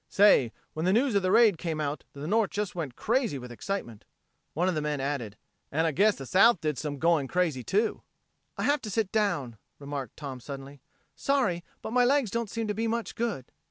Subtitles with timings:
[0.09, 3.51] Say, when the news of the raid came out, the North just went crazy with
[3.51, 4.03] excitement."
[4.55, 5.37] One of the men added:
[5.71, 8.01] "And I guess the South did some going crazy, too."
[8.57, 10.81] "I have to sit down," remarked Tom suddenly.
[11.15, 13.51] "Sorry, but my legs don't seem to be much good."